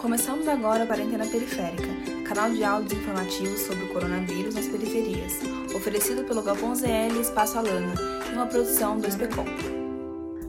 Começamos 0.00 0.48
agora 0.48 0.84
a 0.84 0.86
Quarentena 0.86 1.26
Periférica, 1.26 1.86
canal 2.26 2.50
de 2.50 2.64
áudios 2.64 2.98
informativos 2.98 3.60
sobre 3.60 3.84
o 3.84 3.92
coronavírus 3.92 4.54
nas 4.54 4.66
periferias, 4.66 5.38
oferecido 5.76 6.24
pelo 6.24 6.42
Galpão 6.42 6.74
ZL 6.74 7.20
Espaço 7.20 7.58
Alana, 7.58 7.92
em 8.30 8.32
uma 8.32 8.46
produção 8.46 8.96
do 8.96 9.06
SPCOM. 9.06 9.44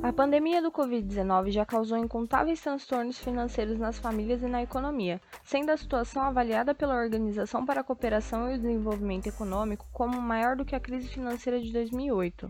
A 0.01 0.13
pandemia 0.13 0.61
do 0.61 0.71
Covid-19 0.71 1.51
já 1.51 1.65
causou 1.65 1.97
incontáveis 1.97 2.61
transtornos 2.61 3.17
financeiros 3.17 3.77
nas 3.77 3.99
famílias 3.99 4.41
e 4.41 4.47
na 4.47 4.63
economia, 4.63 5.19
sendo 5.43 5.71
a 5.71 5.77
situação 5.77 6.23
avaliada 6.23 6.73
pela 6.73 6.95
Organização 6.95 7.65
para 7.65 7.81
a 7.81 7.83
Cooperação 7.83 8.49
e 8.49 8.55
o 8.55 8.57
Desenvolvimento 8.57 9.27
Econômico 9.27 9.85
como 9.91 10.21
maior 10.21 10.55
do 10.55 10.63
que 10.63 10.77
a 10.77 10.79
crise 10.79 11.09
financeira 11.09 11.59
de 11.59 11.73
2008. 11.73 12.49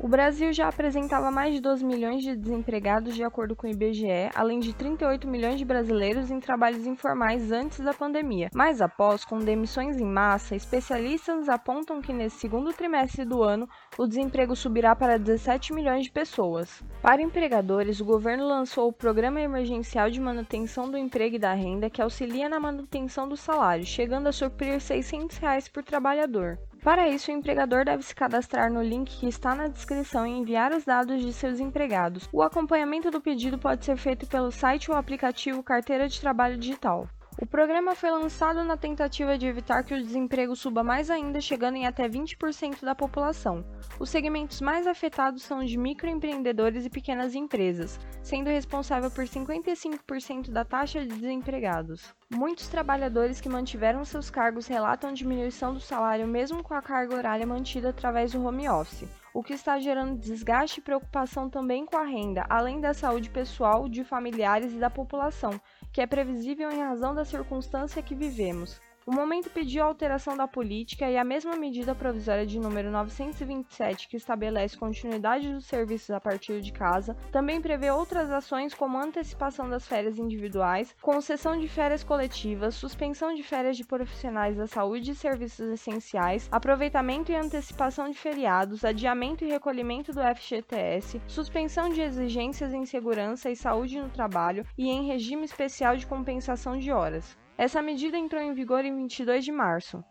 O 0.00 0.08
Brasil 0.08 0.52
já 0.52 0.68
apresentava 0.68 1.30
mais 1.30 1.54
de 1.54 1.60
12 1.60 1.84
milhões 1.84 2.22
de 2.22 2.36
desempregados, 2.36 3.14
de 3.14 3.22
acordo 3.22 3.56
com 3.56 3.66
o 3.66 3.70
IBGE, 3.70 4.28
além 4.34 4.58
de 4.58 4.74
38 4.74 5.26
milhões 5.26 5.58
de 5.58 5.64
brasileiros 5.64 6.30
em 6.30 6.40
trabalhos 6.40 6.86
informais 6.86 7.50
antes 7.50 7.78
da 7.78 7.94
pandemia. 7.94 8.50
Mas 8.52 8.82
após, 8.82 9.24
com 9.24 9.38
demissões 9.38 9.98
em 9.98 10.04
massa, 10.04 10.56
especialistas 10.56 11.48
apontam 11.48 12.02
que 12.02 12.12
nesse 12.12 12.38
segundo 12.38 12.72
trimestre 12.72 13.24
do 13.24 13.42
ano 13.42 13.68
o 13.96 14.06
desemprego 14.06 14.54
subirá 14.54 14.94
para 14.94 15.18
17 15.18 15.72
milhões 15.72 16.04
de 16.04 16.10
pessoas. 16.10 16.82
Para 17.00 17.22
empregadores, 17.22 18.00
o 18.00 18.04
governo 18.04 18.46
lançou 18.46 18.88
o 18.88 18.92
Programa 18.92 19.40
Emergencial 19.40 20.10
de 20.10 20.20
Manutenção 20.20 20.90
do 20.90 20.98
Emprego 20.98 21.36
e 21.36 21.38
da 21.38 21.54
Renda, 21.54 21.88
que 21.88 22.02
auxilia 22.02 22.48
na 22.48 22.60
manutenção 22.60 23.28
do 23.28 23.36
salário, 23.36 23.86
chegando 23.86 24.26
a 24.26 24.32
suprir 24.32 24.80
600 24.80 25.38
reais 25.38 25.68
por 25.68 25.82
trabalhador. 25.82 26.58
Para 26.84 27.08
isso, 27.08 27.30
o 27.30 27.34
empregador 27.34 27.86
deve 27.86 28.02
se 28.02 28.14
cadastrar 28.14 28.70
no 28.70 28.82
link 28.82 29.18
que 29.18 29.26
está 29.26 29.54
na 29.54 29.68
descrição 29.68 30.26
e 30.26 30.30
enviar 30.30 30.70
os 30.70 30.84
dados 30.84 31.22
de 31.22 31.32
seus 31.32 31.58
empregados. 31.58 32.28
O 32.30 32.42
acompanhamento 32.42 33.10
do 33.10 33.22
pedido 33.22 33.56
pode 33.56 33.86
ser 33.86 33.96
feito 33.96 34.26
pelo 34.26 34.52
site 34.52 34.90
ou 34.90 34.96
aplicativo 34.98 35.62
Carteira 35.62 36.06
de 36.06 36.20
Trabalho 36.20 36.58
Digital. 36.58 37.08
O 37.36 37.44
programa 37.44 37.96
foi 37.96 38.12
lançado 38.12 38.62
na 38.62 38.76
tentativa 38.76 39.36
de 39.36 39.46
evitar 39.46 39.82
que 39.82 39.92
o 39.92 40.00
desemprego 40.00 40.54
suba 40.54 40.84
mais 40.84 41.10
ainda, 41.10 41.40
chegando 41.40 41.74
em 41.74 41.84
até 41.84 42.08
20% 42.08 42.84
da 42.84 42.94
população. 42.94 43.64
Os 43.98 44.08
segmentos 44.08 44.60
mais 44.60 44.86
afetados 44.86 45.42
são 45.42 45.58
os 45.58 45.68
de 45.68 45.76
microempreendedores 45.76 46.86
e 46.86 46.90
pequenas 46.90 47.34
empresas, 47.34 47.98
sendo 48.22 48.50
responsável 48.50 49.10
por 49.10 49.24
55% 49.24 50.50
da 50.50 50.64
taxa 50.64 51.00
de 51.00 51.08
desempregados. 51.08 52.14
Muitos 52.30 52.68
trabalhadores 52.68 53.40
que 53.40 53.48
mantiveram 53.48 54.04
seus 54.04 54.30
cargos 54.30 54.68
relatam 54.68 55.12
diminuição 55.12 55.74
do 55.74 55.80
salário 55.80 56.28
mesmo 56.28 56.62
com 56.62 56.74
a 56.74 56.82
carga 56.82 57.16
horária 57.16 57.46
mantida 57.46 57.88
através 57.88 58.30
do 58.30 58.44
home 58.44 58.68
office 58.68 59.08
o 59.34 59.42
que 59.42 59.52
está 59.52 59.80
gerando 59.80 60.16
desgaste 60.16 60.78
e 60.78 60.82
preocupação 60.82 61.50
também 61.50 61.84
com 61.84 61.96
a 61.96 62.04
renda, 62.04 62.46
além 62.48 62.80
da 62.80 62.94
saúde 62.94 63.28
pessoal, 63.28 63.88
de 63.88 64.04
familiares 64.04 64.72
e 64.72 64.78
da 64.78 64.88
população, 64.88 65.60
que 65.92 66.00
é 66.00 66.06
previsível 66.06 66.70
em 66.70 66.80
razão 66.80 67.12
da 67.12 67.24
circunstância 67.24 68.00
que 68.00 68.14
vivemos. 68.14 68.80
O 69.06 69.12
momento 69.12 69.50
pediu 69.50 69.84
a 69.84 69.86
alteração 69.86 70.34
da 70.34 70.48
política 70.48 71.10
e 71.10 71.18
a 71.18 71.22
mesma 71.22 71.54
medida 71.56 71.94
provisória 71.94 72.46
de 72.46 72.58
número 72.58 72.90
927, 72.90 74.08
que 74.08 74.16
estabelece 74.16 74.78
continuidade 74.78 75.52
dos 75.52 75.66
serviços 75.66 76.10
a 76.10 76.18
partir 76.18 76.62
de 76.62 76.72
casa, 76.72 77.14
também 77.30 77.60
prevê 77.60 77.90
outras 77.90 78.30
ações 78.30 78.72
como 78.72 78.96
antecipação 78.96 79.68
das 79.68 79.86
férias 79.86 80.18
individuais, 80.18 80.96
concessão 81.02 81.58
de 81.58 81.68
férias 81.68 82.02
coletivas, 82.02 82.76
suspensão 82.76 83.34
de 83.34 83.42
férias 83.42 83.76
de 83.76 83.84
profissionais 83.84 84.56
da 84.56 84.66
saúde 84.66 85.10
e 85.10 85.14
serviços 85.14 85.68
essenciais, 85.68 86.48
aproveitamento 86.50 87.30
e 87.30 87.36
antecipação 87.36 88.08
de 88.08 88.16
feriados, 88.16 88.86
adiamento 88.86 89.44
e 89.44 89.50
recolhimento 89.50 90.12
do 90.12 90.22
FGTS, 90.34 91.20
suspensão 91.26 91.90
de 91.90 92.00
exigências 92.00 92.72
em 92.72 92.86
segurança 92.86 93.50
e 93.50 93.56
saúde 93.56 94.00
no 94.00 94.08
trabalho 94.08 94.66
e 94.78 94.88
em 94.88 95.06
regime 95.06 95.44
especial 95.44 95.94
de 95.94 96.06
compensação 96.06 96.78
de 96.78 96.90
horas. 96.90 97.43
Essa 97.56 97.80
medida 97.80 98.18
entrou 98.18 98.42
em 98.42 98.52
vigor 98.52 98.84
em 98.84 98.96
22 98.96 99.44
de 99.44 99.52
março. 99.52 100.02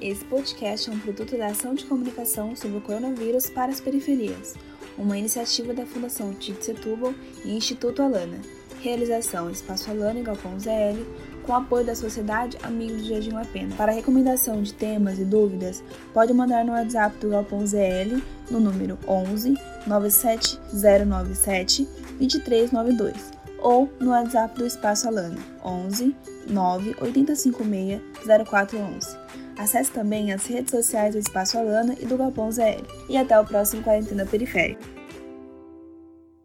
Esse 0.00 0.24
podcast 0.24 0.90
é 0.90 0.92
um 0.92 0.98
produto 0.98 1.38
da 1.38 1.46
ação 1.46 1.72
de 1.72 1.84
comunicação 1.86 2.56
sobre 2.56 2.78
o 2.78 2.80
coronavírus 2.80 3.48
para 3.48 3.70
as 3.70 3.80
periferias, 3.80 4.54
uma 4.98 5.16
iniciativa 5.16 5.72
da 5.72 5.86
Fundação 5.86 6.34
Tite 6.34 6.64
Setúbal 6.64 7.14
e 7.44 7.56
Instituto 7.56 8.02
Alana. 8.02 8.40
Realização 8.82 9.48
Espaço 9.48 9.88
Alana 9.88 10.18
e 10.18 10.22
Galpão 10.24 10.58
ZL, 10.58 11.06
com 11.44 11.54
apoio 11.54 11.86
da 11.86 11.94
Sociedade 11.94 12.58
Amigos 12.62 13.02
do 13.02 13.08
Jardim 13.08 13.30
La 13.30 13.44
Pena. 13.44 13.74
Para 13.76 13.92
recomendação 13.92 14.60
de 14.60 14.74
temas 14.74 15.20
e 15.20 15.24
dúvidas, 15.24 15.82
pode 16.12 16.34
mandar 16.34 16.64
no 16.64 16.72
WhatsApp 16.72 17.16
do 17.18 17.30
Galpão 17.30 17.64
ZL 17.64 18.20
no 18.50 18.58
número 18.58 18.98
11 19.06 19.54
97097 19.86 21.84
2392 22.18 23.45
ou 23.60 23.92
no 24.00 24.10
WhatsApp 24.10 24.58
do 24.58 24.66
Espaço 24.66 25.08
Alana, 25.08 25.38
11 25.64 26.14
9 26.48 26.96
856 27.00 28.00
0411. 28.48 29.16
Acesse 29.58 29.90
também 29.90 30.32
as 30.32 30.44
redes 30.46 30.70
sociais 30.70 31.14
do 31.14 31.18
Espaço 31.18 31.58
Alana 31.58 31.94
e 31.98 32.04
do 32.04 32.16
Galpão 32.16 32.50
ZL. 32.50 32.84
E 33.08 33.16
até 33.16 33.38
o 33.40 33.44
próximo 33.44 33.82
Quarentena 33.82 34.26
Periférica. 34.26 34.95